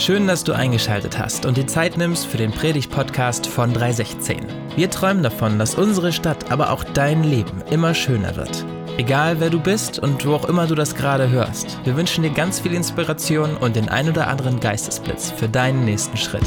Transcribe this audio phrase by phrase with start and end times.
[0.00, 4.46] Schön, dass du eingeschaltet hast und die Zeit nimmst für den Predigt-Podcast von 316.
[4.74, 8.64] Wir träumen davon, dass unsere Stadt, aber auch dein Leben immer schöner wird.
[8.96, 12.30] Egal wer du bist und wo auch immer du das gerade hörst, wir wünschen dir
[12.30, 16.46] ganz viel Inspiration und den ein oder anderen Geistesblitz für deinen nächsten Schritt.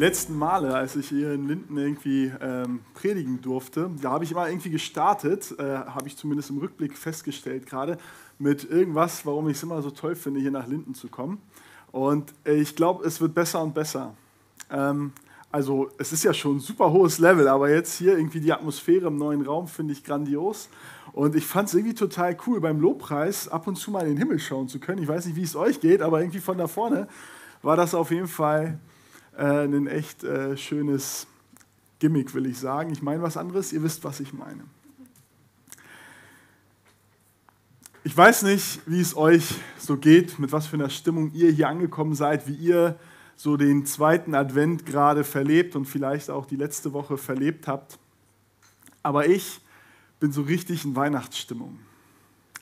[0.00, 4.48] Letzten Male, als ich hier in Linden irgendwie ähm, predigen durfte, da habe ich immer
[4.48, 7.98] irgendwie gestartet, äh, habe ich zumindest im Rückblick festgestellt gerade,
[8.38, 11.40] mit irgendwas, warum ich es immer so toll finde, hier nach Linden zu kommen.
[11.92, 14.14] Und ich glaube, es wird besser und besser.
[14.70, 15.12] Ähm,
[15.52, 19.08] also es ist ja schon ein super hohes Level, aber jetzt hier irgendwie die Atmosphäre
[19.08, 20.70] im neuen Raum finde ich grandios.
[21.12, 24.18] Und ich fand es irgendwie total cool, beim Lobpreis ab und zu mal in den
[24.18, 25.02] Himmel schauen zu können.
[25.02, 27.08] Ich weiß nicht, wie es euch geht, aber irgendwie von da vorne
[27.62, 28.78] war das auf jeden Fall
[29.40, 31.26] äh, ein echt äh, schönes
[31.98, 32.92] Gimmick, will ich sagen.
[32.92, 34.64] Ich meine was anderes, ihr wisst, was ich meine.
[38.04, 41.68] Ich weiß nicht, wie es euch so geht, mit was für einer Stimmung ihr hier
[41.68, 42.98] angekommen seid, wie ihr
[43.36, 47.98] so den zweiten Advent gerade verlebt und vielleicht auch die letzte Woche verlebt habt.
[49.02, 49.60] Aber ich
[50.18, 51.78] bin so richtig in Weihnachtsstimmung.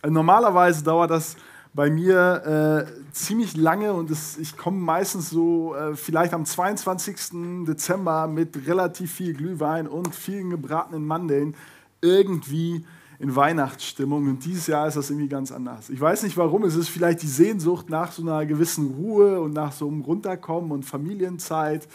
[0.00, 1.36] Also normalerweise dauert das
[1.74, 7.64] bei mir äh, ziemlich lange und es, ich komme meistens so äh, vielleicht am 22.
[7.66, 11.54] Dezember mit relativ viel Glühwein und vielen gebratenen Mandeln
[12.00, 12.84] irgendwie
[13.18, 14.28] in Weihnachtsstimmung.
[14.28, 15.90] Und dieses Jahr ist das irgendwie ganz anders.
[15.90, 19.52] Ich weiß nicht warum, es ist vielleicht die Sehnsucht nach so einer gewissen Ruhe und
[19.54, 21.88] nach so einem Runterkommen und Familienzeit.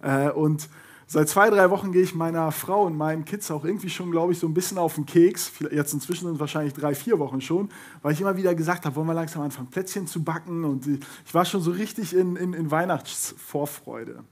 [0.00, 0.68] Äh, und
[1.10, 4.34] Seit zwei, drei Wochen gehe ich meiner Frau und meinen Kids auch irgendwie schon, glaube
[4.34, 5.50] ich, so ein bisschen auf den Keks.
[5.70, 7.70] Jetzt inzwischen sind es wahrscheinlich drei, vier Wochen schon,
[8.02, 10.66] weil ich immer wieder gesagt habe, wollen wir langsam anfangen, Plätzchen zu backen.
[10.66, 14.22] Und ich war schon so richtig in, in, in Weihnachtsvorfreude.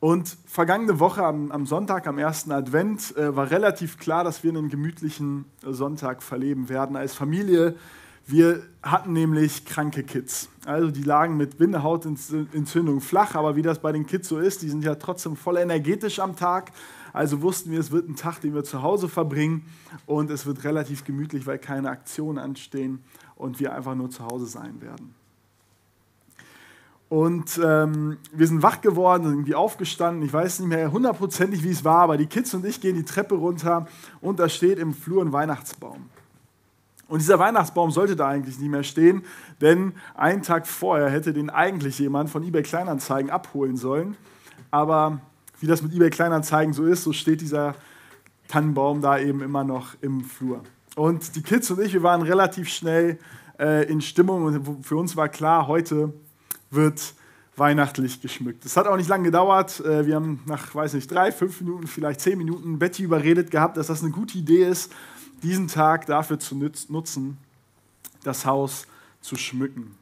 [0.00, 4.50] Und vergangene Woche am, am Sonntag, am ersten Advent, äh, war relativ klar, dass wir
[4.50, 7.76] einen gemütlichen Sonntag verleben werden als Familie
[8.26, 10.48] wir hatten nämlich kranke Kids.
[10.64, 14.68] Also die lagen mit Bindehautentzündung flach, aber wie das bei den Kids so ist, die
[14.68, 16.72] sind ja trotzdem voll energetisch am Tag.
[17.12, 19.66] Also wussten wir, es wird ein Tag, den wir zu Hause verbringen
[20.06, 23.02] und es wird relativ gemütlich, weil keine Aktionen anstehen
[23.36, 25.14] und wir einfach nur zu Hause sein werden.
[27.08, 30.24] Und ähm, wir sind wach geworden, sind irgendwie aufgestanden.
[30.24, 33.04] Ich weiß nicht mehr hundertprozentig, wie es war, aber die Kids und ich gehen die
[33.04, 33.86] Treppe runter
[34.22, 36.08] und da steht im Flur ein Weihnachtsbaum.
[37.12, 39.22] Und dieser Weihnachtsbaum sollte da eigentlich nicht mehr stehen,
[39.60, 44.16] denn einen Tag vorher hätte den eigentlich jemand von eBay Kleinanzeigen abholen sollen.
[44.70, 45.20] Aber
[45.60, 47.74] wie das mit eBay Kleinanzeigen so ist, so steht dieser
[48.48, 50.62] Tannenbaum da eben immer noch im Flur.
[50.96, 53.18] Und die Kids und ich, wir waren relativ schnell
[53.60, 56.14] äh, in Stimmung und für uns war klar, heute
[56.70, 57.12] wird
[57.56, 58.64] weihnachtlich geschmückt.
[58.64, 59.80] Es hat auch nicht lange gedauert.
[59.80, 63.76] Äh, wir haben nach, weiß nicht, drei, fünf Minuten, vielleicht zehn Minuten Betty überredet gehabt,
[63.76, 64.90] dass das eine gute Idee ist,
[65.42, 67.38] diesen Tag dafür zu nutzen,
[68.24, 68.86] das Haus
[69.20, 69.96] zu schmücken.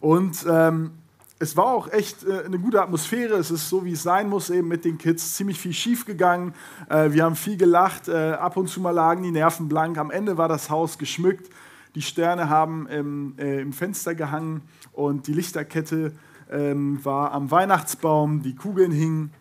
[0.00, 0.92] Und ähm,
[1.40, 3.34] es war auch echt äh, eine gute Atmosphäre.
[3.34, 5.34] Es ist so, wie es sein muss, eben mit den Kids.
[5.34, 6.54] Ziemlich viel schief gegangen.
[6.88, 8.08] Äh, wir haben viel gelacht.
[8.08, 9.98] Äh, ab und zu mal lagen die Nerven blank.
[9.98, 11.48] Am Ende war das Haus geschmückt.
[11.94, 14.62] Die Sterne haben im, äh, im Fenster gehangen
[14.92, 16.12] und die Lichterkette
[16.50, 18.42] ähm, war am Weihnachtsbaum.
[18.42, 19.32] Die Kugeln hingen.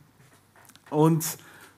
[0.89, 1.25] Und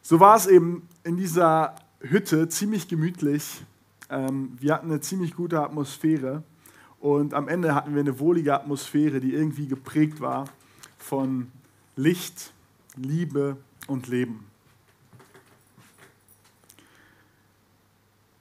[0.02, 3.64] so war es eben in dieser Hütte ziemlich gemütlich.
[4.10, 6.44] Ähm, wir hatten eine ziemlich gute Atmosphäre
[7.00, 10.46] und am Ende hatten wir eine wohlige Atmosphäre, die irgendwie geprägt war
[10.98, 11.52] von
[11.96, 12.54] Licht,
[12.96, 13.58] Liebe
[13.88, 14.46] und Leben.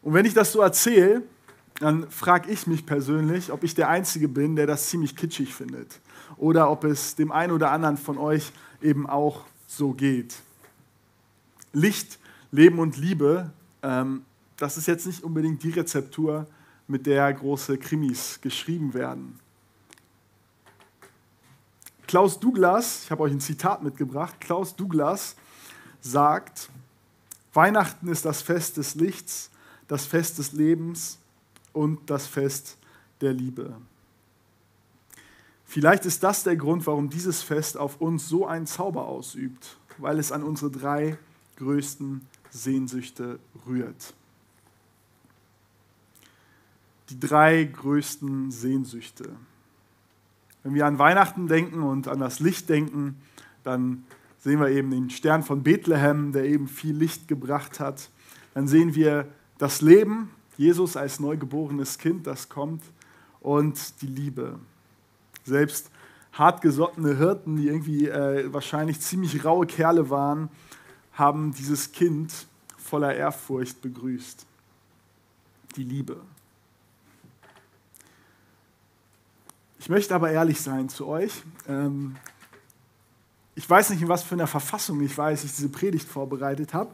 [0.03, 1.23] Und wenn ich das so erzähle,
[1.81, 6.01] dann frage ich mich persönlich, ob ich der Einzige bin, der das ziemlich kitschig findet.
[6.37, 8.53] Oder ob es dem einen oder anderen von euch
[8.83, 10.37] eben auch so geht.
[11.73, 12.18] Licht,
[12.51, 13.51] Leben und Liebe,
[13.83, 14.25] ähm,
[14.57, 16.47] das ist jetzt nicht unbedingt die Rezeptur,
[16.87, 19.39] mit der große Krimis geschrieben werden.
[22.07, 25.37] Klaus Douglas, ich habe euch ein Zitat mitgebracht, Klaus Douglas
[26.01, 26.71] sagt,
[27.53, 29.51] Weihnachten ist das Fest des Lichts,
[29.87, 31.19] das Fest des Lebens
[31.75, 32.79] und das Fest
[33.21, 33.77] der Liebe.
[35.67, 40.19] Vielleicht ist das der Grund, warum dieses Fest auf uns so einen Zauber ausübt, weil
[40.19, 41.19] es an unsere drei
[41.57, 44.15] größten Sehnsüchte rührt.
[47.11, 49.31] Die drei größten Sehnsüchte.
[50.63, 53.17] Wenn wir an Weihnachten denken und an das Licht denken,
[53.65, 54.05] dann
[54.39, 58.11] sehen wir eben den Stern von Bethlehem, der eben viel Licht gebracht hat.
[58.55, 59.29] Dann sehen wir
[59.59, 62.83] das Leben, Jesus als neugeborenes Kind, das kommt.
[63.41, 64.59] und die Liebe.
[65.45, 65.91] Selbst
[66.33, 70.49] hartgesottene Hirten, die irgendwie äh, wahrscheinlich ziemlich raue Kerle waren,
[71.19, 72.33] haben dieses Kind
[72.77, 74.47] voller Ehrfurcht begrüßt.
[75.77, 76.17] Die Liebe.
[79.81, 81.43] Ich möchte aber ehrlich sein zu euch.
[81.69, 82.17] Ähm,
[83.55, 86.91] ich weiß nicht, in was für einer Verfassung ich weiß, ich diese Predigt vorbereitet habe,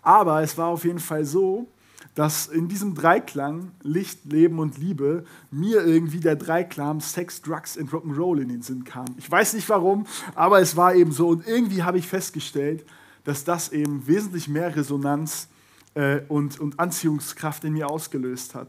[0.00, 1.66] aber es war auf jeden Fall so,
[2.14, 7.90] dass in diesem Dreiklang Licht, Leben und Liebe mir irgendwie der Dreiklang Sex, Drugs und
[7.90, 9.06] Rock'n'Roll in den Sinn kam.
[9.18, 12.86] Ich weiß nicht warum, aber es war eben so und irgendwie habe ich festgestellt,
[13.26, 15.48] dass das eben wesentlich mehr Resonanz
[15.94, 18.68] äh, und, und Anziehungskraft in mir ausgelöst hat.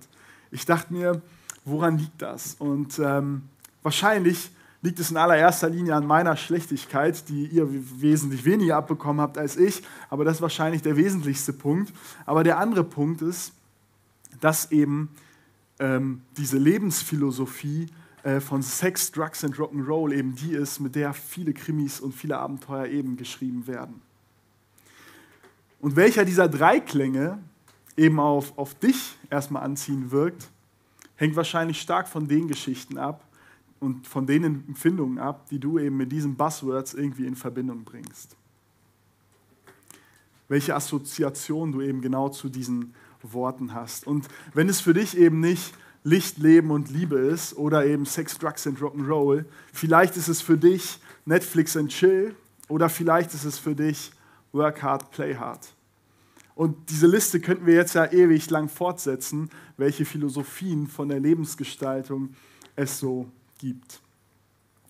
[0.50, 1.21] Ich dachte mir,
[1.63, 2.56] woran liegt das?
[2.57, 3.44] Und ähm,
[3.83, 4.50] wahrscheinlich
[4.81, 7.68] liegt es in allererster Linie an meiner Schlechtigkeit, die ihr
[8.01, 11.94] wesentlich weniger abbekommen habt als ich, aber das ist wahrscheinlich der wesentlichste Punkt.
[12.25, 13.53] Aber der andere Punkt ist,
[14.42, 15.10] dass eben
[15.80, 17.88] ähm, diese Lebensphilosophie
[18.24, 22.38] äh, von Sex, Drugs and Rock'n'Roll eben die ist, mit der viele Krimis und viele
[22.38, 24.01] Abenteuer eben geschrieben werden.
[25.79, 27.39] Und welcher dieser drei Klänge
[27.95, 30.50] eben auf, auf dich erstmal anziehen wirkt,
[31.15, 33.27] hängt wahrscheinlich stark von den Geschichten ab,
[33.79, 38.35] und von den Empfindungen ab, die du eben mit diesen Buzzwords irgendwie in Verbindung bringst.
[40.47, 44.07] Welche Assoziation du eben genau zu diesen Worten hast.
[44.07, 48.38] Und wenn es für dich eben nicht Licht, Leben und Liebe ist oder eben Sex,
[48.38, 49.44] Drugs and Rock'n'Roll,
[49.74, 52.33] vielleicht ist es für dich Netflix and Chill
[52.69, 54.12] oder vielleicht ist es für dich
[54.52, 55.74] Work Hard, Play Hard.
[56.56, 62.34] Und diese Liste könnten wir jetzt ja ewig lang fortsetzen, welche Philosophien von der Lebensgestaltung
[62.76, 63.28] es so
[63.60, 64.02] gibt.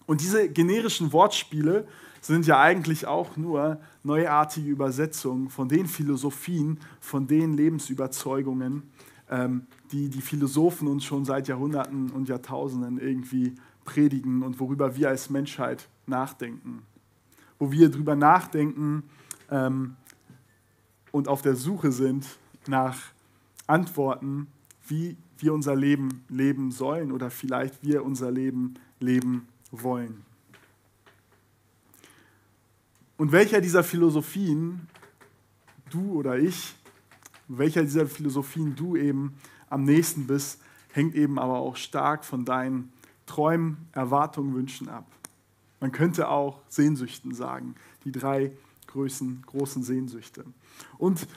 [0.06, 1.86] Und diese generischen Wortspiele
[2.22, 8.84] sind ja eigentlich auch nur neuartige Übersetzungen von den Philosophien, von den Lebensüberzeugungen,
[9.30, 15.10] ähm, die die Philosophen uns schon seit Jahrhunderten und Jahrtausenden irgendwie predigen und worüber wir
[15.10, 16.84] als Menschheit nachdenken.
[17.60, 19.04] Wo wir darüber nachdenken
[19.50, 19.96] ähm,
[21.12, 22.26] und auf der Suche sind
[22.68, 22.98] nach
[23.66, 24.48] Antworten,
[24.88, 30.26] wie wir unser Leben leben sollen oder vielleicht wir unser Leben leben wollen.
[33.18, 34.88] Und welcher dieser Philosophien
[35.90, 36.76] du oder ich,
[37.48, 39.36] welcher dieser Philosophien du eben
[39.70, 40.62] am nächsten bist,
[40.92, 42.92] hängt eben aber auch stark von deinen
[43.26, 45.06] Träumen, Erwartungen, Wünschen ab.
[45.80, 48.52] Man könnte auch Sehnsüchten sagen, die drei
[48.98, 50.44] großen, großen Sehnsüchte.
[50.98, 51.28] Und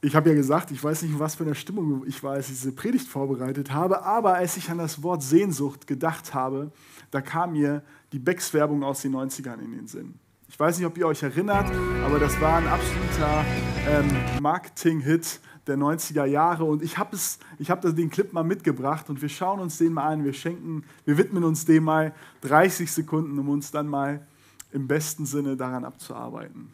[0.00, 2.54] ich habe ja gesagt, ich weiß nicht, was für eine Stimmung ich war, als ich
[2.54, 6.70] diese Predigt vorbereitet habe, aber als ich an das Wort Sehnsucht gedacht habe,
[7.10, 10.14] da kam mir die Becks-Werbung aus den 90ern in den Sinn.
[10.48, 11.70] Ich weiß nicht, ob ihr euch erinnert,
[12.04, 13.44] aber das war ein absoluter
[13.86, 19.28] ähm, Marketing-Hit der 90er Jahre und ich habe hab den Clip mal mitgebracht und wir
[19.28, 23.50] schauen uns den mal an, wir schenken, wir widmen uns dem mal 30 Sekunden, um
[23.50, 24.26] uns dann mal
[24.72, 26.72] im besten Sinne daran abzuarbeiten.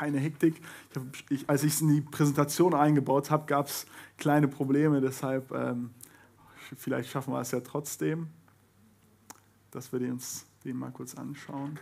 [0.00, 0.62] keine Hektik.
[0.90, 3.84] Ich hab, ich, als ich es in die Präsentation eingebaut habe, gab es
[4.16, 5.02] kleine Probleme.
[5.02, 5.90] Deshalb, ähm,
[6.74, 8.28] vielleicht schaffen wir es ja trotzdem,
[9.70, 11.78] dass wir uns den mal kurz anschauen.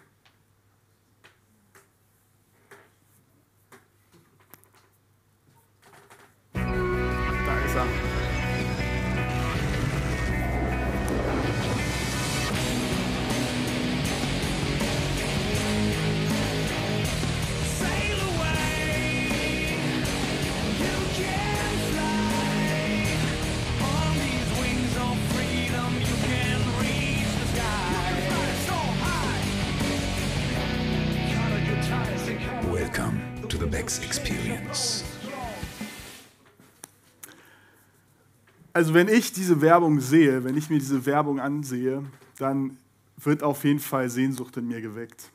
[38.78, 42.04] Also wenn ich diese Werbung sehe, wenn ich mir diese Werbung ansehe,
[42.38, 42.76] dann
[43.16, 45.32] wird auf jeden Fall Sehnsucht in mir geweckt.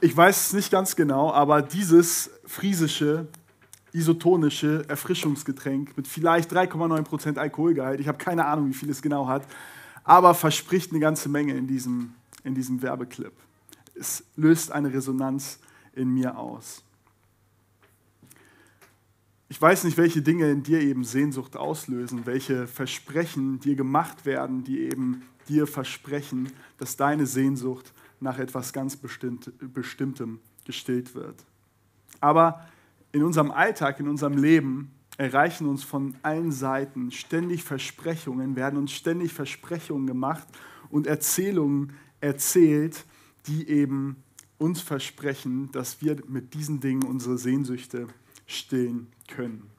[0.00, 3.28] Ich weiß es nicht ganz genau, aber dieses friesische,
[3.92, 9.46] isotonische Erfrischungsgetränk mit vielleicht 3,9% Alkoholgehalt, ich habe keine Ahnung, wie viel es genau hat,
[10.02, 13.32] aber verspricht eine ganze Menge in diesem, in diesem Werbeclip.
[13.94, 15.60] Es löst eine Resonanz
[15.92, 16.82] in mir aus.
[19.50, 24.62] Ich weiß nicht, welche Dinge in dir eben Sehnsucht auslösen, welche Versprechen dir gemacht werden,
[24.62, 31.46] die eben dir versprechen, dass deine Sehnsucht nach etwas ganz Bestimmtem gestillt wird.
[32.20, 32.68] Aber
[33.12, 38.92] in unserem Alltag, in unserem Leben erreichen uns von allen Seiten ständig Versprechungen, werden uns
[38.92, 40.46] ständig Versprechungen gemacht
[40.90, 43.06] und Erzählungen erzählt,
[43.46, 44.16] die eben
[44.58, 48.08] uns versprechen, dass wir mit diesen Dingen unsere Sehnsüchte
[48.48, 49.70] stehen können.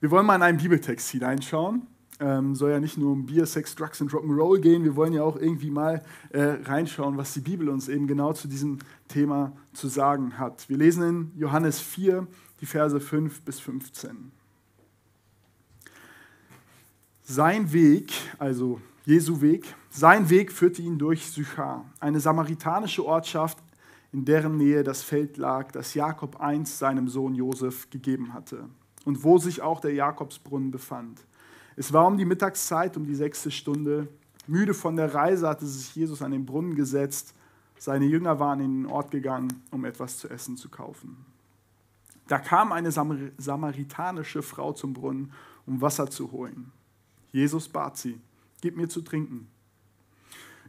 [0.00, 1.86] Wir wollen mal in einen Bibeltext hineinschauen.
[2.20, 4.82] Ähm, soll ja nicht nur um Bier, Sex, Drugs und Rock'n'Roll gehen.
[4.82, 8.48] Wir wollen ja auch irgendwie mal äh, reinschauen, was die Bibel uns eben genau zu
[8.48, 10.68] diesem Thema zu sagen hat.
[10.68, 12.26] Wir lesen in Johannes 4,
[12.60, 14.32] die Verse 5 bis 15.
[17.22, 23.58] Sein Weg, also Jesu Weg, sein Weg führte ihn durch Sychar, eine samaritanische Ortschaft,
[24.12, 28.64] in deren Nähe das Feld lag, das Jakob einst seinem Sohn Josef gegeben hatte
[29.04, 31.20] und wo sich auch der Jakobsbrunnen befand.
[31.76, 34.08] Es war um die Mittagszeit, um die sechste Stunde.
[34.46, 37.34] Müde von der Reise hatte sich Jesus an den Brunnen gesetzt.
[37.78, 41.24] Seine Jünger waren in den Ort gegangen, um etwas zu essen zu kaufen.
[42.26, 45.32] Da kam eine samaritanische Frau zum Brunnen,
[45.66, 46.72] um Wasser zu holen.
[47.32, 48.18] Jesus bat sie,
[48.60, 49.48] gib mir zu trinken.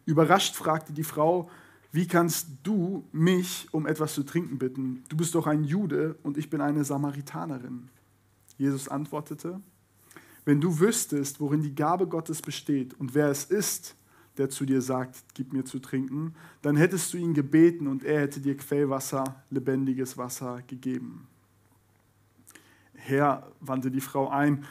[0.05, 1.49] Überrascht fragte die Frau,
[1.91, 5.03] wie kannst du mich um etwas zu trinken bitten?
[5.09, 7.89] Du bist doch ein Jude und ich bin eine Samaritanerin.
[8.57, 9.59] Jesus antwortete,
[10.45, 13.95] wenn du wüsstest, worin die Gabe Gottes besteht und wer es ist,
[14.37, 18.21] der zu dir sagt, gib mir zu trinken, dann hättest du ihn gebeten und er
[18.21, 21.27] hätte dir Quellwasser, lebendiges Wasser gegeben.
[22.93, 24.65] Herr, wandte die Frau ein,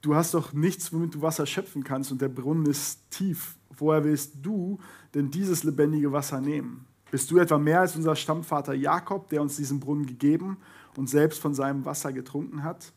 [0.00, 3.56] du hast doch nichts, womit du Wasser schöpfen kannst und der Brunnen ist tief.
[3.76, 4.78] Woher willst du
[5.14, 6.86] denn dieses lebendige Wasser nehmen?
[7.10, 10.58] Bist du etwa mehr als unser Stammvater Jakob, der uns diesen Brunnen gegeben
[10.96, 12.92] und selbst von seinem Wasser getrunken hat?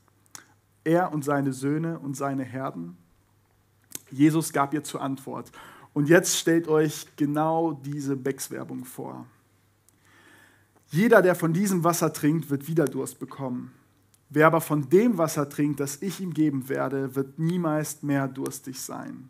[0.84, 2.98] Er und seine Söhne und seine Herden?
[4.10, 5.52] Jesus gab ihr zur Antwort.
[5.94, 9.26] Und jetzt stellt euch genau diese Becks-Werbung vor.
[10.90, 13.72] Jeder, der von diesem Wasser trinkt, wird wieder Durst bekommen.
[14.30, 18.80] Wer aber von dem Wasser trinkt, das ich ihm geben werde, wird niemals mehr durstig
[18.80, 19.30] sein.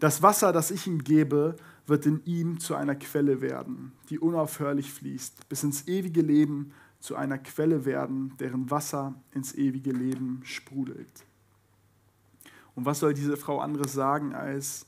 [0.00, 4.92] Das Wasser, das ich ihm gebe, wird in ihm zu einer Quelle werden, die unaufhörlich
[4.92, 11.24] fließt, bis ins ewige Leben zu einer Quelle werden, deren Wasser ins ewige Leben sprudelt.
[12.74, 14.86] Und was soll diese Frau anderes sagen als,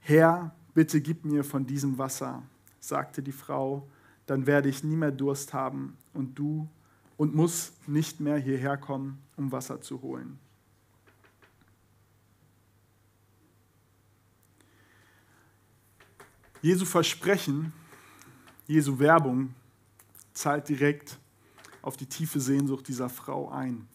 [0.00, 2.42] Herr, bitte gib mir von diesem Wasser,
[2.80, 3.88] sagte die Frau,
[4.26, 6.68] dann werde ich nie mehr Durst haben und du
[7.16, 10.38] und muss nicht mehr hierher kommen, um Wasser zu holen.
[16.64, 17.74] Jesu Versprechen,
[18.66, 19.54] Jesu Werbung
[20.32, 21.18] zahlt direkt
[21.82, 23.86] auf die tiefe Sehnsucht dieser Frau ein.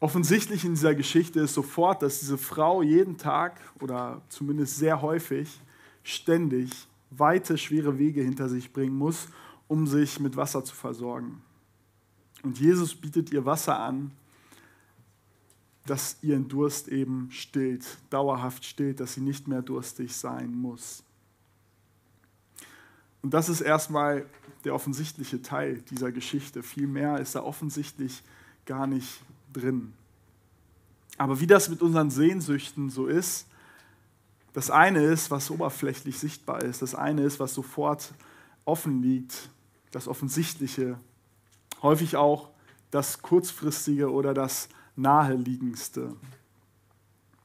[0.00, 5.60] Offensichtlich in dieser Geschichte ist sofort, dass diese Frau jeden Tag oder zumindest sehr häufig
[6.02, 6.72] ständig
[7.10, 9.28] weite, schwere Wege hinter sich bringen muss,
[9.68, 11.42] um sich mit Wasser zu versorgen.
[12.42, 14.10] Und Jesus bietet ihr Wasser an,
[15.86, 21.02] das ihren Durst eben stillt, dauerhaft stillt, dass sie nicht mehr durstig sein muss.
[23.22, 24.26] Und das ist erstmal
[24.64, 26.62] der offensichtliche Teil dieser Geschichte.
[26.62, 28.22] Viel mehr ist da offensichtlich
[28.64, 29.20] gar nicht
[29.52, 29.92] drin.
[31.18, 33.46] Aber wie das mit unseren Sehnsüchten so ist,
[34.52, 38.12] das eine ist, was oberflächlich sichtbar ist, das eine ist, was sofort
[38.64, 39.50] offen liegt
[39.96, 40.98] das Offensichtliche,
[41.80, 42.50] häufig auch
[42.90, 46.16] das Kurzfristige oder das Naheliegendste.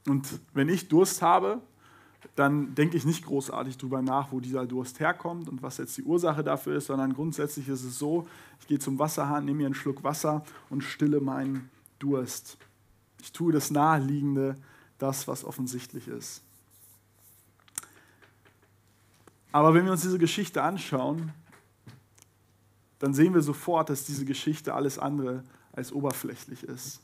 [0.07, 1.61] Und wenn ich Durst habe,
[2.35, 6.03] dann denke ich nicht großartig darüber nach, wo dieser Durst herkommt und was jetzt die
[6.03, 8.27] Ursache dafür ist, sondern grundsätzlich ist es so,
[8.59, 12.57] ich gehe zum Wasserhahn, nehme mir einen Schluck Wasser und stille meinen Durst.
[13.21, 14.55] Ich tue das Naheliegende,
[14.97, 16.41] das, was offensichtlich ist.
[19.51, 21.33] Aber wenn wir uns diese Geschichte anschauen,
[22.99, 25.43] dann sehen wir sofort, dass diese Geschichte alles andere
[25.73, 27.01] als oberflächlich ist.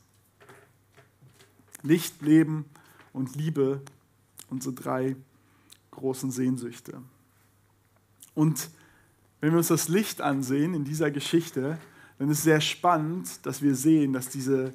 [1.82, 2.64] Licht, Leben
[3.12, 3.82] und Liebe,
[4.50, 5.16] unsere drei
[5.90, 7.02] großen Sehnsüchte.
[8.34, 8.70] Und
[9.40, 11.78] wenn wir uns das Licht ansehen in dieser Geschichte,
[12.18, 14.72] dann ist es sehr spannend, dass wir sehen, dass diese,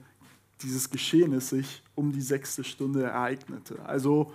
[0.61, 3.83] dieses Geschehnis sich um die sechste Stunde ereignete.
[3.85, 4.33] Also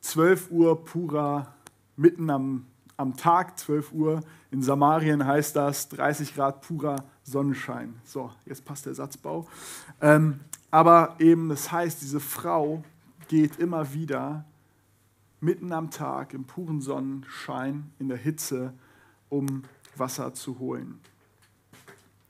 [0.00, 1.54] 12 Uhr purer,
[1.96, 2.66] mitten am
[2.96, 4.20] am Tag 12 Uhr.
[4.50, 7.94] In Samarien heißt das 30 Grad purer Sonnenschein.
[8.04, 9.46] So, jetzt passt der Satzbau.
[10.00, 10.40] Ähm,
[10.74, 12.82] aber eben, das heißt, diese Frau
[13.28, 14.44] geht immer wieder
[15.38, 18.74] mitten am Tag im puren Sonnenschein, in der Hitze,
[19.28, 19.62] um
[19.94, 20.98] Wasser zu holen.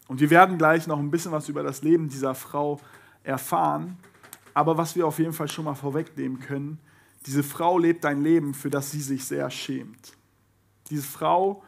[0.09, 2.79] Und wir werden gleich noch ein bisschen was über das Leben dieser Frau
[3.23, 3.97] erfahren.
[4.53, 6.79] Aber was wir auf jeden Fall schon mal vorwegnehmen können,
[7.25, 10.19] diese Frau lebt ein Leben, für das sie sich sehr schämt.
[10.91, 11.65] Diese Frau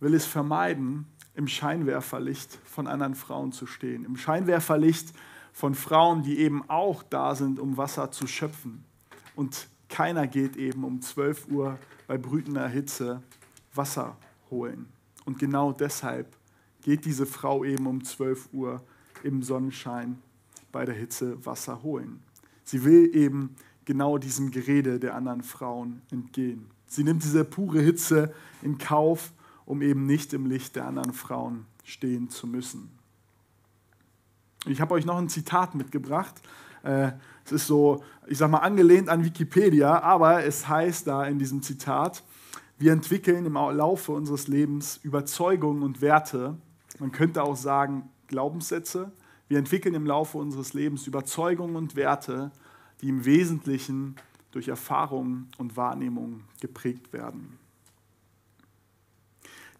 [0.00, 1.06] will es vermeiden,
[1.36, 4.04] im Scheinwerferlicht von anderen Frauen zu stehen.
[4.04, 5.14] Im Scheinwerferlicht
[5.56, 8.84] von Frauen, die eben auch da sind, um Wasser zu schöpfen.
[9.34, 13.22] Und keiner geht eben um 12 Uhr bei brütender Hitze
[13.74, 14.18] Wasser
[14.50, 14.86] holen.
[15.24, 16.36] Und genau deshalb
[16.82, 18.82] geht diese Frau eben um 12 Uhr
[19.22, 20.18] im Sonnenschein
[20.72, 22.20] bei der Hitze Wasser holen.
[22.62, 26.66] Sie will eben genau diesem Gerede der anderen Frauen entgehen.
[26.86, 29.32] Sie nimmt diese pure Hitze in Kauf,
[29.64, 32.90] um eben nicht im Licht der anderen Frauen stehen zu müssen.
[34.66, 36.34] Ich habe euch noch ein Zitat mitgebracht.
[36.82, 37.12] Äh,
[37.44, 41.62] es ist so, ich sag mal, angelehnt an Wikipedia, aber es heißt da in diesem
[41.62, 42.24] Zitat,
[42.78, 46.56] wir entwickeln im Laufe unseres Lebens Überzeugungen und Werte.
[46.98, 49.12] Man könnte auch sagen Glaubenssätze.
[49.48, 52.50] Wir entwickeln im Laufe unseres Lebens Überzeugungen und Werte,
[53.00, 54.16] die im Wesentlichen
[54.50, 57.58] durch Erfahrungen und Wahrnehmungen geprägt werden.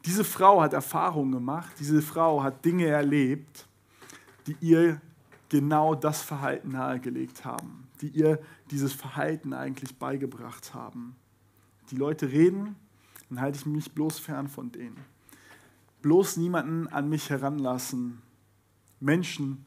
[0.05, 3.67] Diese Frau hat Erfahrungen gemacht, diese Frau hat Dinge erlebt,
[4.47, 5.01] die ihr
[5.49, 11.17] genau das Verhalten nahegelegt haben, die ihr dieses Verhalten eigentlich beigebracht haben.
[11.91, 12.77] Die Leute reden,
[13.29, 14.97] dann halte ich mich bloß fern von denen.
[16.03, 18.23] Bloß niemanden an mich heranlassen,
[19.01, 19.65] Menschen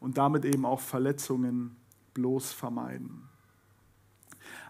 [0.00, 1.76] und damit eben auch Verletzungen
[2.14, 3.28] bloß vermeiden.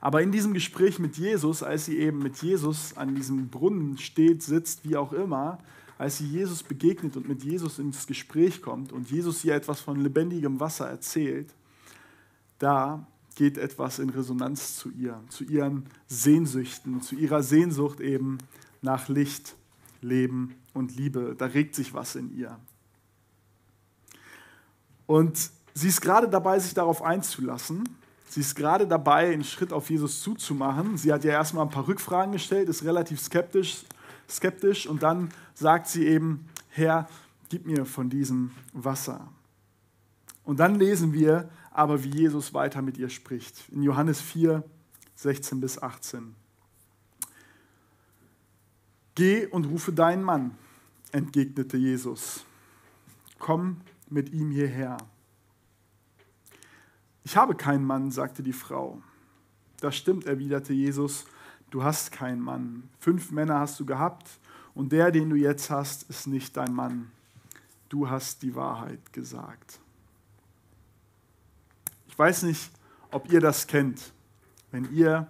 [0.00, 4.42] Aber in diesem Gespräch mit Jesus, als sie eben mit Jesus an diesem Brunnen steht,
[4.42, 5.58] sitzt, wie auch immer,
[5.98, 10.00] als sie Jesus begegnet und mit Jesus ins Gespräch kommt und Jesus ihr etwas von
[10.00, 11.52] lebendigem Wasser erzählt,
[12.60, 18.38] da geht etwas in Resonanz zu ihr, zu ihren Sehnsüchten, zu ihrer Sehnsucht eben
[18.80, 19.56] nach Licht,
[20.00, 21.34] Leben und Liebe.
[21.36, 22.58] Da regt sich was in ihr.
[25.06, 27.88] Und sie ist gerade dabei, sich darauf einzulassen.
[28.28, 30.96] Sie ist gerade dabei, einen Schritt auf Jesus zuzumachen.
[30.96, 33.84] Sie hat ja erstmal ein paar Rückfragen gestellt, ist relativ skeptisch,
[34.28, 37.08] skeptisch und dann sagt sie eben, Herr,
[37.48, 39.28] gib mir von diesem Wasser.
[40.44, 43.68] Und dann lesen wir aber, wie Jesus weiter mit ihr spricht.
[43.70, 44.64] In Johannes 4,
[45.16, 46.34] 16 bis 18.
[49.14, 50.56] Geh und rufe deinen Mann,
[51.12, 52.44] entgegnete Jesus.
[53.38, 54.96] Komm mit ihm hierher.
[57.24, 59.02] Ich habe keinen Mann, sagte die Frau.
[59.80, 61.26] Das stimmt, erwiderte Jesus,
[61.70, 62.88] du hast keinen Mann.
[62.98, 64.28] Fünf Männer hast du gehabt
[64.74, 67.10] und der, den du jetzt hast, ist nicht dein Mann.
[67.88, 69.80] Du hast die Wahrheit gesagt.
[72.06, 72.70] Ich weiß nicht,
[73.10, 74.12] ob ihr das kennt.
[74.70, 75.26] Wenn ihr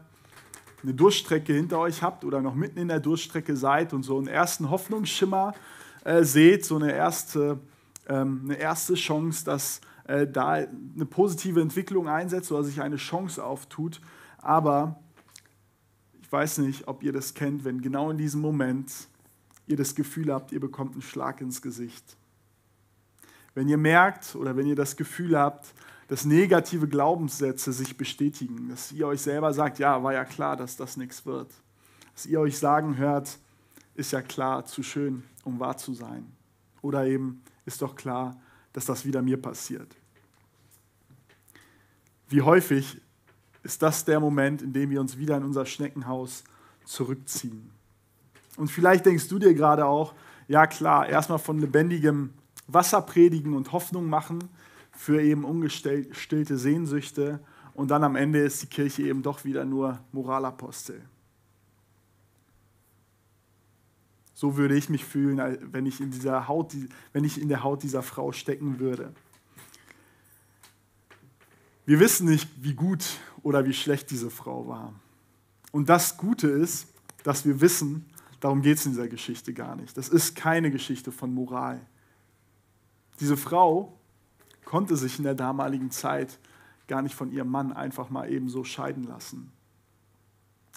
[0.83, 4.29] eine Durststrecke hinter euch habt oder noch mitten in der Durststrecke seid und so einen
[4.29, 5.55] ersten Hoffnungsschimmer
[6.05, 7.59] äh, seht, so eine erste,
[8.09, 13.45] ähm, eine erste Chance, dass äh, da eine positive Entwicklung einsetzt oder sich eine Chance
[13.45, 14.01] auftut.
[14.39, 15.01] Aber
[16.29, 18.93] ich weiß nicht, ob ihr das kennt, wenn genau in diesem Moment
[19.67, 22.19] ihr das Gefühl habt, ihr bekommt einen Schlag ins Gesicht.
[23.55, 25.73] Wenn ihr merkt oder wenn ihr das Gefühl habt,
[26.07, 30.77] dass negative Glaubenssätze sich bestätigen, dass ihr euch selber sagt, ja, war ja klar, dass
[30.77, 31.51] das nichts wird.
[32.13, 33.39] Dass ihr euch sagen hört,
[33.95, 36.31] ist ja klar, zu schön, um wahr zu sein.
[36.83, 38.39] Oder eben, ist doch klar,
[38.75, 39.97] dass das wieder mir passiert.
[42.29, 43.01] Wie häufig
[43.69, 46.43] ist das der Moment, in dem wir uns wieder in unser Schneckenhaus
[46.87, 47.71] zurückziehen?
[48.57, 50.15] Und vielleicht denkst du dir gerade auch,
[50.49, 52.31] ja klar, erstmal von lebendigem
[52.67, 54.39] Wasser predigen und Hoffnung machen
[54.91, 57.41] für eben ungestillte Sehnsüchte
[57.75, 61.03] und dann am Ende ist die Kirche eben doch wieder nur Moralapostel.
[64.33, 66.75] So würde ich mich fühlen, wenn ich in, dieser Haut,
[67.13, 69.13] wenn ich in der Haut dieser Frau stecken würde.
[71.85, 73.05] Wir wissen nicht, wie gut
[73.43, 74.95] oder wie schlecht diese Frau war.
[75.73, 76.89] Und das Gute ist,
[77.23, 78.07] dass wir wissen,
[78.41, 79.97] darum geht es in dieser Geschichte gar nicht.
[79.97, 81.81] Das ist keine Geschichte von Moral.
[83.21, 83.99] Diese Frau
[84.65, 86.39] konnte sich in der damaligen Zeit
[86.87, 89.53] gar nicht von ihrem Mann einfach mal eben so scheiden lassen.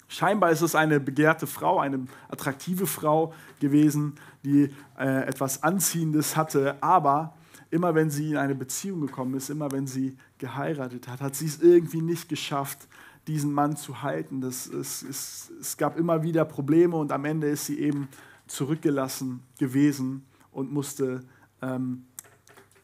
[0.08, 6.76] Scheinbar ist es eine begehrte Frau, eine attraktive Frau gewesen, die äh, etwas Anziehendes hatte,
[6.82, 7.34] aber
[7.72, 11.46] immer wenn sie in eine Beziehung gekommen ist, immer wenn sie geheiratet hat, hat sie
[11.46, 12.86] es irgendwie nicht geschafft,
[13.26, 14.42] diesen Mann zu halten.
[14.42, 18.08] Das, es, es, es gab immer wieder Probleme und am Ende ist sie eben
[18.46, 21.22] zurückgelassen gewesen und musste
[21.62, 22.04] ähm,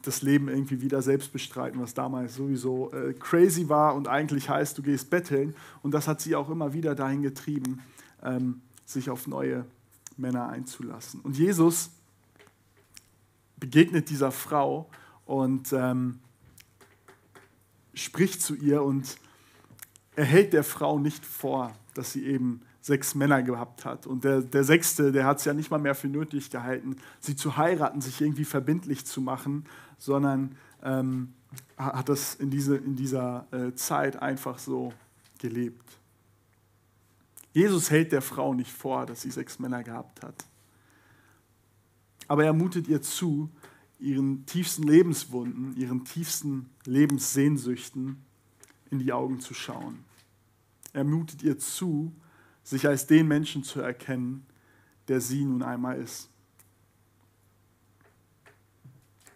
[0.01, 4.79] das Leben irgendwie wieder selbst bestreiten, was damals sowieso äh, crazy war und eigentlich heißt,
[4.79, 5.55] du gehst betteln.
[5.83, 7.81] Und das hat sie auch immer wieder dahin getrieben,
[8.22, 9.66] ähm, sich auf neue
[10.16, 11.20] Männer einzulassen.
[11.20, 11.90] Und Jesus
[13.58, 14.88] begegnet dieser Frau
[15.26, 16.18] und ähm,
[17.94, 19.18] spricht zu ihr und
[20.16, 24.06] er hält der Frau nicht vor, dass sie eben sechs Männer gehabt hat.
[24.06, 27.36] Und der, der sechste, der hat es ja nicht mal mehr für nötig gehalten, sie
[27.36, 29.66] zu heiraten, sich irgendwie verbindlich zu machen,
[29.98, 31.34] sondern ähm,
[31.76, 34.92] hat das in, diese, in dieser äh, Zeit einfach so
[35.38, 35.84] gelebt.
[37.52, 40.47] Jesus hält der Frau nicht vor, dass sie sechs Männer gehabt hat.
[42.28, 43.50] Aber er mutet ihr zu,
[43.98, 48.24] ihren tiefsten Lebenswunden, ihren tiefsten Lebenssehnsüchten
[48.90, 50.04] in die Augen zu schauen.
[50.92, 52.14] Er mutet ihr zu,
[52.62, 54.46] sich als den Menschen zu erkennen,
[55.08, 56.28] der sie nun einmal ist.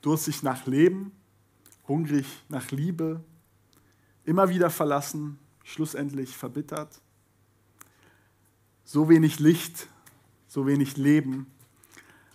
[0.03, 1.13] Durstig nach Leben,
[1.89, 3.23] hungrig nach Liebe,
[4.25, 7.01] immer wieder verlassen, schlussendlich verbittert.
[8.85, 9.89] So wenig Licht,
[10.47, 11.47] so wenig Leben,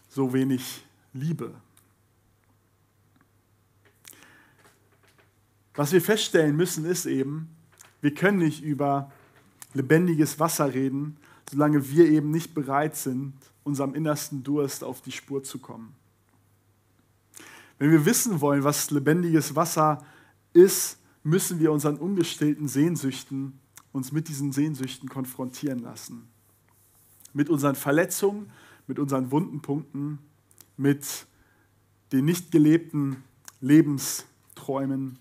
[0.09, 1.53] so wenig Liebe.
[5.75, 7.49] Was wir feststellen müssen, ist eben,
[8.01, 9.11] wir können nicht über
[9.73, 11.17] lebendiges Wasser reden,
[11.49, 15.93] solange wir eben nicht bereit sind, unserem innersten Durst auf die Spur zu kommen.
[17.77, 20.03] Wenn wir wissen wollen, was lebendiges Wasser
[20.53, 23.59] ist, müssen wir unseren ungestillten Sehnsüchten,
[23.91, 26.27] uns mit diesen Sehnsüchten konfrontieren lassen.
[27.33, 28.49] Mit unseren Verletzungen,
[28.87, 30.19] mit unseren wunden Punkten,
[30.77, 31.05] mit
[32.11, 33.23] den nicht gelebten
[33.59, 35.19] Lebensträumen.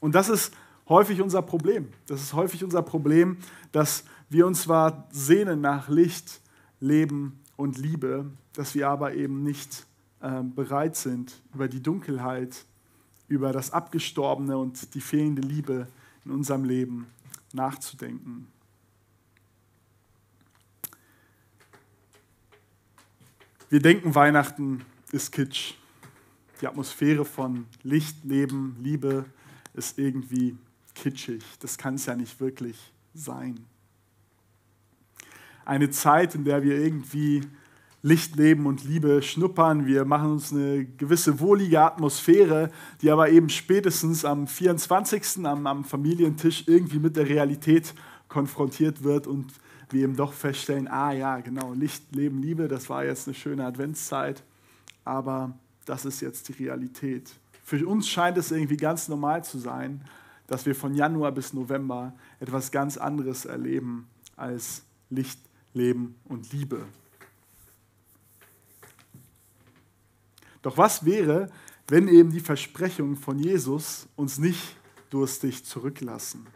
[0.00, 0.52] Und das ist
[0.88, 1.88] häufig unser Problem.
[2.06, 3.38] Das ist häufig unser Problem,
[3.72, 6.40] dass wir uns zwar sehnen nach Licht,
[6.80, 9.86] Leben und Liebe, dass wir aber eben nicht
[10.20, 12.64] äh, bereit sind, über die Dunkelheit,
[13.28, 15.86] über das Abgestorbene und die fehlende Liebe
[16.24, 17.06] in unserem Leben
[17.52, 18.48] nachzudenken.
[23.74, 25.74] Wir denken, Weihnachten ist Kitsch.
[26.60, 29.24] Die Atmosphäre von Licht, Leben, Liebe
[29.74, 30.56] ist irgendwie
[30.94, 31.42] kitschig.
[31.58, 32.76] Das kann es ja nicht wirklich
[33.14, 33.58] sein.
[35.64, 37.40] Eine Zeit, in der wir irgendwie
[38.00, 39.86] Licht, Leben und Liebe schnuppern.
[39.86, 42.70] Wir machen uns eine gewisse wohlige Atmosphäre,
[43.02, 45.44] die aber eben spätestens am 24.
[45.44, 47.92] am, am Familientisch irgendwie mit der Realität
[48.28, 49.52] konfrontiert wird und
[49.90, 53.64] wir eben doch feststellen, ah ja, genau, Licht, Leben, Liebe, das war jetzt eine schöne
[53.64, 54.42] Adventszeit,
[55.04, 57.30] aber das ist jetzt die Realität.
[57.62, 60.04] Für uns scheint es irgendwie ganz normal zu sein,
[60.46, 65.40] dass wir von Januar bis November etwas ganz anderes erleben als Licht,
[65.72, 66.86] Leben und Liebe.
[70.62, 71.50] Doch was wäre,
[71.88, 74.76] wenn eben die Versprechungen von Jesus uns nicht
[75.10, 76.46] durstig zurücklassen?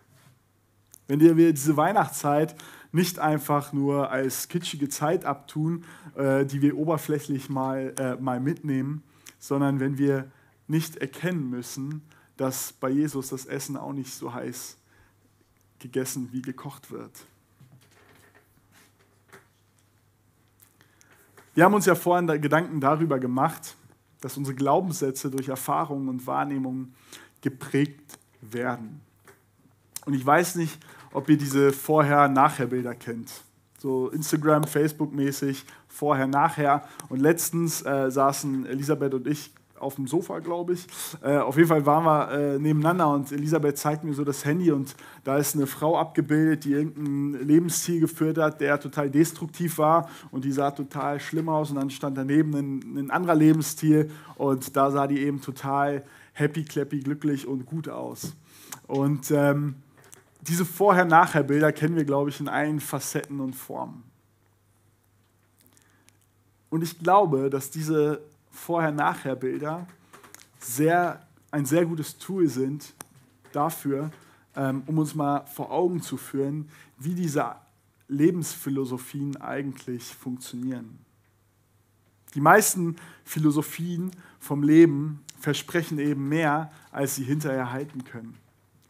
[1.06, 2.54] Wenn wir diese Weihnachtszeit
[2.92, 5.84] nicht einfach nur als kitschige Zeit abtun,
[6.16, 9.02] äh, die wir oberflächlich mal, äh, mal mitnehmen,
[9.38, 10.30] sondern wenn wir
[10.66, 12.02] nicht erkennen müssen,
[12.36, 14.76] dass bei Jesus das Essen auch nicht so heiß
[15.78, 17.12] gegessen wie gekocht wird.
[21.54, 23.76] Wir haben uns ja vorhin Gedanken darüber gemacht,
[24.20, 26.94] dass unsere Glaubenssätze durch Erfahrungen und Wahrnehmungen
[27.40, 29.00] geprägt werden.
[30.08, 30.78] Und ich weiß nicht,
[31.12, 33.30] ob ihr diese Vorher-Nachher-Bilder kennt.
[33.76, 36.82] So Instagram, Facebook-mäßig, vorher, nachher.
[37.10, 40.86] Und letztens äh, saßen Elisabeth und ich auf dem Sofa, glaube ich.
[41.22, 44.72] Äh, auf jeden Fall waren wir äh, nebeneinander und Elisabeth zeigt mir so das Handy
[44.72, 50.08] und da ist eine Frau abgebildet, die irgendein Lebensstil geführt hat, der total destruktiv war
[50.30, 54.74] und die sah total schlimm aus und dann stand daneben ein, ein anderer Lebensstil und
[54.74, 58.34] da sah die eben total happy, clappy, glücklich und gut aus.
[58.86, 59.74] Und ähm,
[60.42, 64.04] diese Vorher-Nachher-Bilder kennen wir, glaube ich, in allen Facetten und Formen.
[66.70, 68.20] Und ich glaube, dass diese
[68.50, 69.86] Vorher-Nachher-Bilder
[70.60, 72.92] sehr, ein sehr gutes Tool sind
[73.52, 74.10] dafür,
[74.54, 77.54] ähm, um uns mal vor Augen zu führen, wie diese
[78.08, 80.98] Lebensphilosophien eigentlich funktionieren.
[82.34, 88.34] Die meisten Philosophien vom Leben versprechen eben mehr, als sie hinterher halten können.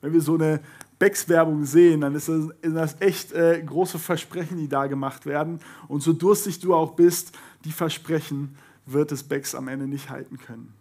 [0.00, 0.61] Wenn wir so eine
[0.98, 5.61] Becks-Werbung sehen, dann ist das, sind das echt äh, große Versprechen, die da gemacht werden.
[5.87, 7.32] Und so durstig du auch bist,
[7.64, 8.56] die Versprechen
[8.87, 10.74] wird es Becks am Ende nicht halten können.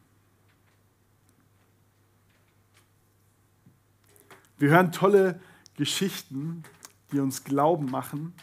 [4.58, 5.40] Wir hören tolle
[5.76, 6.64] Geschichten,
[7.12, 8.34] die uns glauben machen,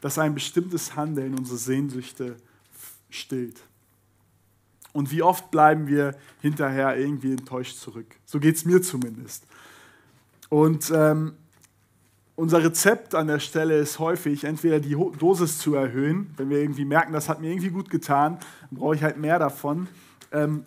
[0.00, 2.36] dass ein bestimmtes Handeln unsere Sehnsüchte
[3.10, 3.60] stillt.
[4.92, 8.16] Und wie oft bleiben wir hinterher irgendwie enttäuscht zurück.
[8.24, 9.46] So geht es mir zumindest.
[10.50, 11.32] Und ähm,
[12.34, 16.84] unser Rezept an der Stelle ist häufig, entweder die Dosis zu erhöhen, wenn wir irgendwie
[16.84, 19.88] merken, das hat mir irgendwie gut getan, dann brauche ich halt mehr davon,
[20.32, 20.64] ähm,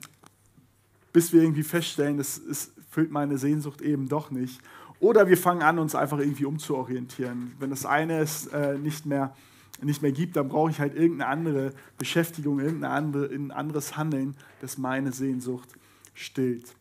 [1.12, 4.62] bis wir irgendwie feststellen, das ist, füllt meine Sehnsucht eben doch nicht.
[5.00, 7.54] Oder wir fangen an, uns einfach irgendwie umzuorientieren.
[7.60, 9.36] Wenn das eine es äh, nicht, mehr,
[9.82, 14.38] nicht mehr gibt, dann brauche ich halt irgendeine andere Beschäftigung, irgendein andere, ein anderes Handeln,
[14.62, 15.69] das meine Sehnsucht
[16.13, 16.74] stillt.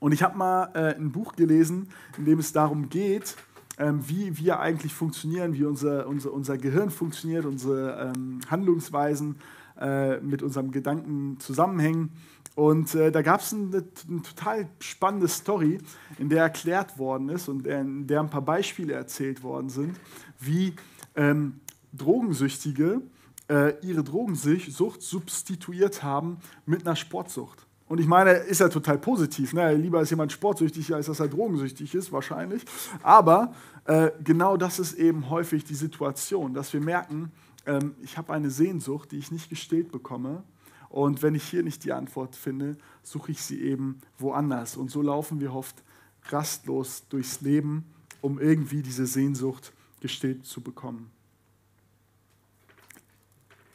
[0.00, 3.36] Und ich habe mal äh, ein Buch gelesen, in dem es darum geht,
[3.78, 9.36] ähm, wie wir eigentlich funktionieren, wie unser, unser, unser Gehirn funktioniert, unsere ähm, Handlungsweisen
[9.80, 12.10] äh, mit unserem Gedanken zusammenhängen.
[12.56, 15.78] Und äh, da gab es eine, eine, total spannende Story,
[16.18, 19.94] in der erklärt worden ist und in der ein paar Beispiele erzählt worden sind,
[20.40, 20.74] wie
[21.14, 21.60] ähm,
[21.92, 23.02] Drogensüchtige
[23.48, 27.67] äh, ihre Drogensucht substituiert haben mit einer Sportsucht.
[27.88, 29.54] Und ich meine, ist ja total positiv.
[29.54, 29.74] Ne?
[29.74, 32.62] Lieber ist jemand sportsüchtig, als dass er drogensüchtig ist, wahrscheinlich.
[33.02, 33.54] Aber
[33.86, 37.32] äh, genau das ist eben häufig die Situation, dass wir merken,
[37.64, 40.42] ähm, ich habe eine Sehnsucht, die ich nicht gestillt bekomme.
[40.90, 44.76] Und wenn ich hier nicht die Antwort finde, suche ich sie eben woanders.
[44.76, 45.82] Und so laufen wir oft
[46.28, 47.86] rastlos durchs Leben,
[48.20, 51.10] um irgendwie diese Sehnsucht gestillt zu bekommen.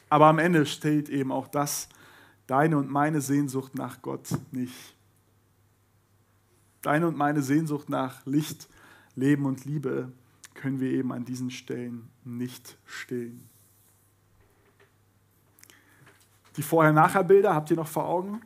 [0.09, 1.89] Aber am Ende stellt eben auch das
[2.47, 4.95] deine und meine Sehnsucht nach Gott nicht.
[6.81, 8.67] Deine und meine Sehnsucht nach Licht,
[9.15, 10.11] Leben und Liebe
[10.53, 13.49] können wir eben an diesen Stellen nicht stillen.
[16.57, 18.41] Die Vorher-Nachher-Bilder habt ihr noch vor Augen?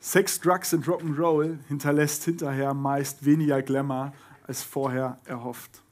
[0.00, 4.12] Sex, Drugs und Rock'n'Roll hinterlässt hinterher meist weniger Glamour
[4.46, 5.82] als vorher erhofft.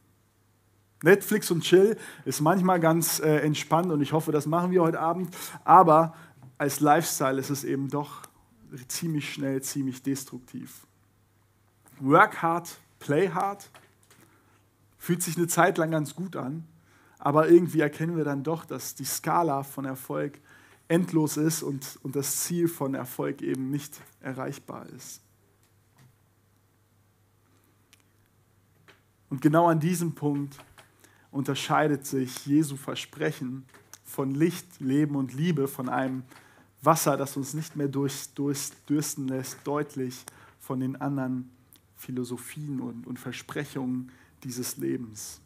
[1.03, 5.01] Netflix und Chill ist manchmal ganz äh, entspannt und ich hoffe, das machen wir heute
[5.01, 6.15] Abend, aber
[6.59, 8.23] als Lifestyle ist es eben doch
[8.89, 10.87] ziemlich schnell, ziemlich destruktiv.
[12.01, 13.71] Work hard, play hard,
[14.99, 16.67] fühlt sich eine Zeit lang ganz gut an,
[17.19, 20.41] aber irgendwie erkennen wir dann doch, dass die Skala von Erfolg
[20.89, 25.21] endlos ist und, und das Ziel von Erfolg eben nicht erreichbar ist.
[29.29, 30.57] Und genau an diesem Punkt
[31.33, 33.65] unterscheidet sich Jesu Versprechen
[34.05, 36.23] von Licht, Leben und Liebe von einem
[36.87, 40.25] Wasser, das uns nicht mehr durch, durchdürsten lässt, deutlich
[40.61, 41.51] von den anderen
[41.97, 44.11] Philosophien und, und Versprechungen
[44.43, 45.41] dieses Lebens.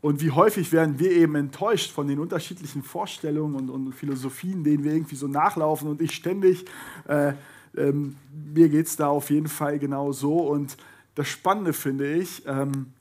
[0.00, 4.84] Und wie häufig werden wir eben enttäuscht von den unterschiedlichen Vorstellungen und, und Philosophien, denen
[4.84, 6.64] wir irgendwie so nachlaufen und ich ständig.
[7.08, 7.32] Äh,
[7.76, 10.38] ähm, mir geht es da auf jeden Fall genau so.
[10.38, 10.76] Und
[11.16, 12.92] das Spannende finde ich, ähm,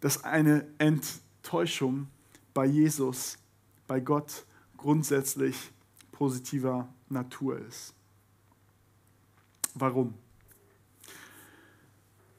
[0.00, 2.08] dass eine Enttäuschung
[2.52, 3.38] bei Jesus,
[3.86, 4.44] bei Gott
[4.80, 5.70] grundsätzlich
[6.10, 7.92] positiver Natur ist.
[9.74, 10.14] Warum?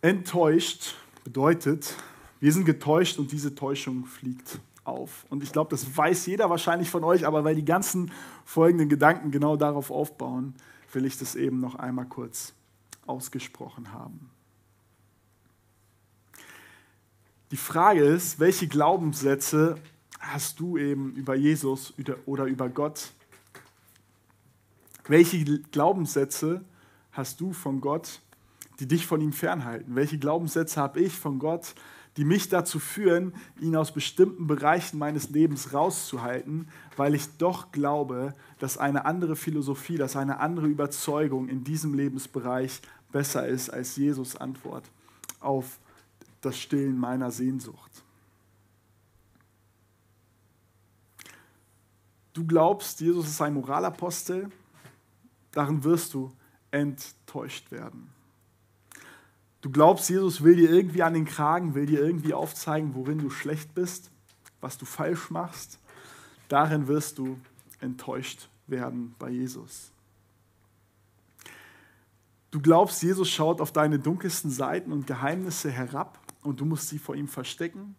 [0.02, 1.96] Enttäuscht bedeutet,
[2.40, 5.26] wir sind getäuscht und diese Täuschung fliegt auf.
[5.30, 8.12] Und ich glaube, das weiß jeder wahrscheinlich von euch, aber weil die ganzen
[8.44, 10.56] folgenden Gedanken genau darauf aufbauen,
[10.94, 12.54] will ich das eben noch einmal kurz
[13.06, 14.32] ausgesprochen haben.
[17.52, 19.78] Die Frage ist, welche Glaubenssätze
[20.22, 21.94] hast du eben über Jesus
[22.26, 23.12] oder über Gott?
[25.08, 26.64] Welche Glaubenssätze
[27.12, 28.22] hast du von Gott,
[28.80, 29.96] die dich von ihm fernhalten?
[29.96, 31.74] Welche Glaubenssätze habe ich von Gott,
[32.18, 38.34] die mich dazu führen, ihn aus bestimmten Bereichen meines Lebens rauszuhalten, weil ich doch glaube,
[38.60, 42.82] dass eine andere Philosophie, dass eine andere Überzeugung in diesem Lebensbereich
[43.12, 44.86] besser ist als Jesus Antwort
[45.40, 45.80] auf
[46.42, 48.01] das Stillen meiner Sehnsucht.
[52.34, 54.50] Du glaubst, Jesus ist ein Moralapostel,
[55.52, 56.32] darin wirst du
[56.72, 58.10] enttäuscht werden.
[59.62, 63.30] Du glaubst, Jesus will dir irgendwie an den Kragen, will dir irgendwie aufzeigen, worin du
[63.30, 64.10] schlecht bist,
[64.60, 65.80] was du falsch machst.
[66.48, 67.38] Darin wirst du
[67.80, 69.92] enttäuscht werden bei Jesus.
[72.50, 77.00] Du glaubst, Jesus schaut auf deine dunkelsten Seiten und Geheimnisse herab und du musst sie
[77.00, 77.96] vor ihm verstecken.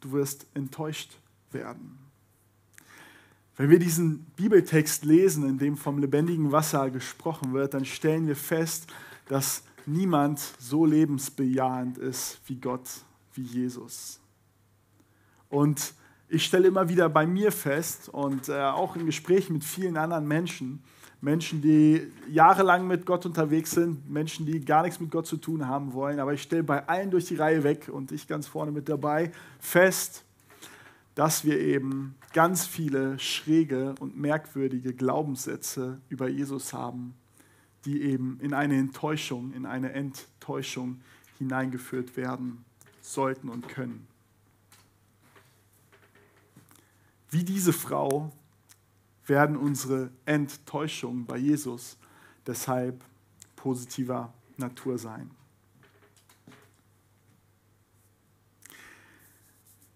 [0.00, 1.18] Du wirst enttäuscht
[1.52, 1.98] werden.
[3.56, 8.36] Wenn wir diesen Bibeltext lesen, in dem vom lebendigen Wasser gesprochen wird, dann stellen wir
[8.36, 8.86] fest,
[9.28, 12.88] dass niemand so lebensbejahend ist wie Gott,
[13.34, 14.20] wie Jesus.
[15.50, 15.92] Und
[16.28, 20.26] ich stelle immer wieder bei mir fest und äh, auch in Gesprächen mit vielen anderen
[20.26, 20.82] Menschen,
[21.20, 25.68] Menschen, die jahrelang mit Gott unterwegs sind, Menschen, die gar nichts mit Gott zu tun
[25.68, 28.72] haben wollen, aber ich stelle bei allen durch die Reihe weg und ich ganz vorne
[28.72, 30.24] mit dabei fest,
[31.14, 37.14] dass wir eben ganz viele schräge und merkwürdige Glaubenssätze über Jesus haben,
[37.84, 41.00] die eben in eine Enttäuschung, in eine Enttäuschung
[41.38, 42.64] hineingeführt werden
[43.00, 44.06] sollten und können.
[47.30, 48.32] Wie diese Frau
[49.26, 51.96] werden unsere Enttäuschungen bei Jesus
[52.46, 53.04] deshalb
[53.56, 55.30] positiver Natur sein.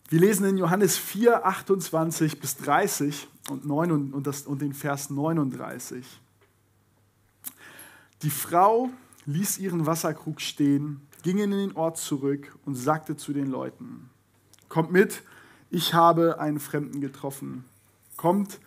[0.09, 5.11] Wir lesen in Johannes 4, 28 bis 30 und, 9, und, das, und den Vers
[5.11, 6.07] 39.
[8.23, 8.91] Die Frau
[9.25, 14.09] ließ ihren Wasserkrug stehen, ging in den Ort zurück und sagte zu den Leuten,
[14.69, 15.25] kommt mit,
[15.71, 17.65] ich habe einen Fremden getroffen.
[18.17, 18.61] Kommt,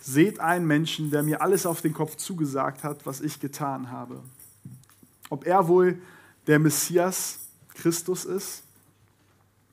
[0.00, 4.22] seht einen Menschen, der mir alles auf den Kopf zugesagt hat, was ich getan habe.
[5.28, 6.00] Ob er wohl
[6.46, 7.40] der Messias
[7.74, 8.62] Christus ist?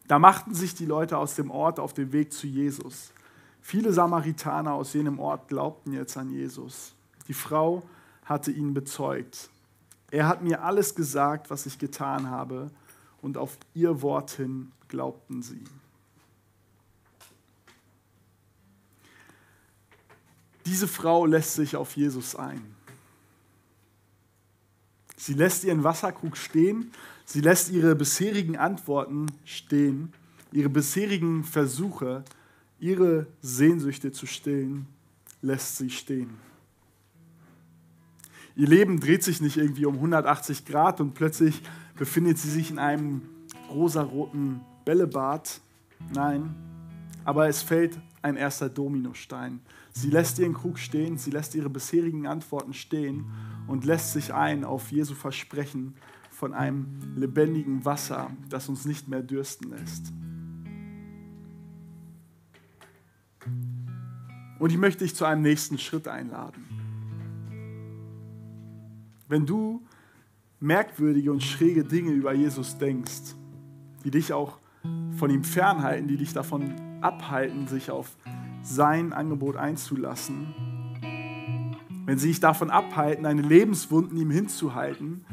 [0.08, 3.12] Da machten sich die Leute aus dem Ort auf den Weg zu Jesus.
[3.62, 6.94] Viele Samaritaner aus jenem Ort glaubten jetzt an Jesus.
[7.28, 7.84] Die Frau
[8.24, 9.50] hatte ihn bezeugt.
[10.10, 12.72] Er hat mir alles gesagt, was ich getan habe,
[13.22, 15.64] und auf ihr Wort hin glaubten sie.
[20.66, 22.76] Diese Frau lässt sich auf Jesus ein.
[25.18, 26.92] Sie lässt ihren Wasserkrug stehen,
[27.28, 30.14] sie lässt ihre bisherigen Antworten stehen,
[30.52, 32.24] ihre bisherigen Versuche,
[32.80, 34.88] ihre Sehnsüchte zu stillen,
[35.42, 36.30] lässt sie stehen.
[38.56, 41.62] Ihr Leben dreht sich nicht irgendwie um 180 Grad und plötzlich
[41.96, 43.22] befindet sie sich in einem
[43.70, 45.62] rosaroten Bällebad.
[46.14, 46.56] Nein,
[47.26, 49.60] aber es fällt ein erster Dominostein.
[49.92, 53.26] Sie lässt ihren Krug stehen, sie lässt ihre bisherigen Antworten stehen
[53.68, 55.96] und lässt sich ein auf Jesu Versprechen
[56.38, 60.14] von einem lebendigen Wasser, das uns nicht mehr dürsten lässt.
[64.60, 66.64] Und ich möchte dich zu einem nächsten Schritt einladen.
[69.28, 69.82] Wenn du
[70.60, 73.34] merkwürdige und schräge Dinge über Jesus denkst,
[74.04, 74.60] die dich auch
[75.18, 78.16] von ihm fernhalten, die dich davon abhalten, sich auf
[78.62, 80.54] sein Angebot einzulassen,
[82.06, 85.26] wenn sie dich davon abhalten, deine Lebenswunden ihm hinzuhalten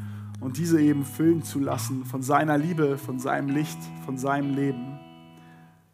[0.45, 4.99] und diese eben füllen zu lassen von seiner Liebe, von seinem Licht, von seinem Leben,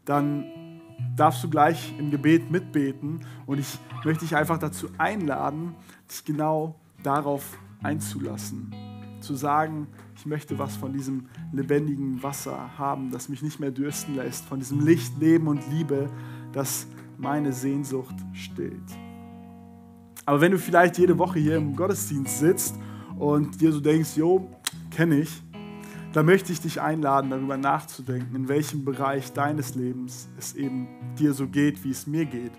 [0.03, 0.43] dann
[1.15, 5.73] darfst du gleich im Gebet mitbeten und ich möchte dich einfach dazu einladen,
[6.09, 8.75] dich genau darauf einzulassen.
[9.21, 9.87] Zu sagen,
[10.17, 14.59] ich möchte was von diesem lebendigen Wasser haben, das mich nicht mehr dürsten lässt, von
[14.59, 16.09] diesem Licht, Leben und Liebe,
[16.51, 16.87] das
[17.17, 18.91] meine Sehnsucht stillt.
[20.25, 22.75] Aber wenn du vielleicht jede Woche hier im Gottesdienst sitzt
[23.21, 24.49] und dir so denkst, jo,
[24.89, 25.43] kenne ich,
[26.11, 30.87] dann möchte ich dich einladen, darüber nachzudenken, in welchem Bereich deines Lebens es eben
[31.19, 32.51] dir so geht, wie es mir geht.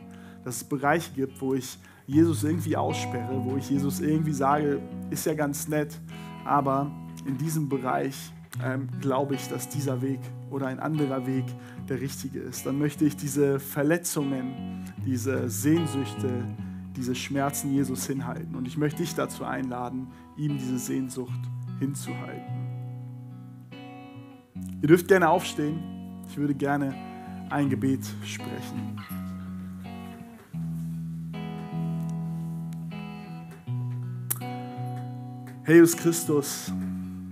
[0.44, 5.26] Dass es Bereiche gibt, wo ich Jesus irgendwie aussperre, wo ich Jesus irgendwie sage, ist
[5.26, 6.00] ja ganz nett,
[6.44, 6.92] aber
[7.26, 8.32] in diesem Bereich
[8.64, 11.44] ähm, glaube ich, dass dieser Weg oder ein anderer Weg
[11.88, 12.66] der richtige ist.
[12.66, 16.44] Dann möchte ich diese Verletzungen, diese Sehnsüchte,
[16.96, 18.54] diese Schmerzen Jesus hinhalten.
[18.54, 21.40] Und ich möchte dich dazu einladen, ihm diese Sehnsucht
[21.78, 22.62] hinzuhalten.
[24.80, 25.80] Ihr dürft gerne aufstehen.
[26.28, 26.94] Ich würde gerne
[27.50, 29.00] ein Gebet sprechen.
[35.64, 36.72] Herr Jesus Christus,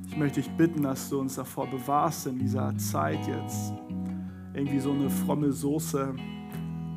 [0.07, 3.73] ich möchte dich bitten, dass du uns davor bewahrst, in dieser Zeit jetzt
[4.55, 6.15] irgendwie so eine fromme Soße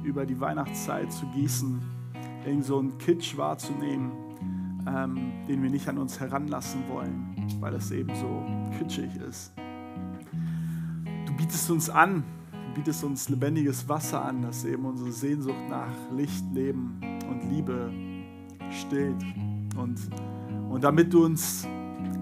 [0.04, 1.82] über die Weihnachtszeit zu gießen,
[2.46, 4.12] irgend so einen Kitsch wahrzunehmen,
[4.88, 8.44] ähm, den wir nicht an uns heranlassen wollen, weil es eben so
[8.78, 9.54] kitschig ist.
[11.26, 15.94] Du bietest uns an, du bietest uns lebendiges Wasser an, das eben unsere Sehnsucht nach
[16.16, 17.92] Licht, Leben und Liebe
[18.70, 19.24] stillt.
[19.78, 20.00] Und,
[20.70, 21.68] und damit du uns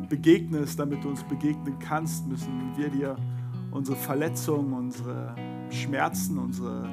[0.10, 3.16] begegnest, damit du uns begegnen kannst, müssen wir dir
[3.72, 5.36] unsere Verletzungen, unsere
[5.70, 6.90] Schmerzen, unsere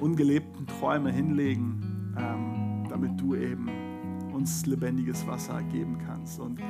[0.00, 3.68] ungelebten Träume hinlegen, ähm, damit du eben
[4.32, 6.40] uns lebendiges Wasser geben kannst.
[6.40, 6.60] Und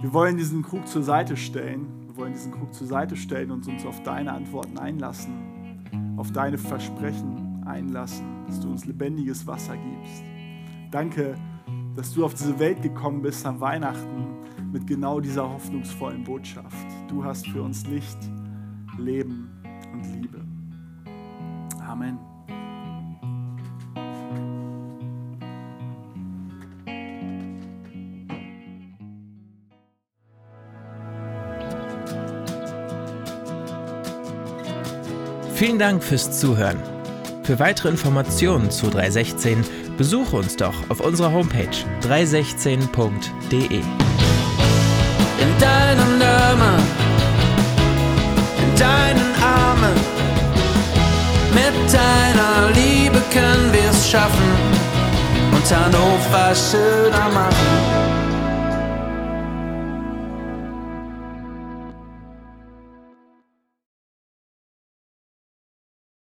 [0.00, 1.86] wir wollen diesen Krug zur Seite stellen.
[2.06, 6.58] Wir wollen diesen Krug zur Seite stellen und uns auf deine Antworten einlassen, auf deine
[6.58, 10.22] Versprechen einlassen, dass du uns lebendiges Wasser gibst.
[10.90, 11.34] Danke,
[11.94, 14.26] dass du auf diese Welt gekommen bist an Weihnachten
[14.72, 16.86] mit genau dieser hoffnungsvollen Botschaft.
[17.08, 18.18] Du hast für uns Licht,
[18.98, 19.50] Leben
[19.92, 20.40] und Liebe.
[21.86, 22.31] Amen.
[35.64, 36.82] Vielen Dank fürs Zuhören.
[37.44, 39.64] Für weitere Informationen zu 316
[39.96, 41.68] besuche uns doch auf unserer Homepage
[42.02, 43.76] 316.de.
[43.76, 43.82] In
[45.60, 46.82] deinem Namen,
[48.58, 49.94] in deinen Armen,
[51.54, 54.50] mit deiner Liebe können wir es schaffen
[55.52, 58.21] und Hannover schöner machen.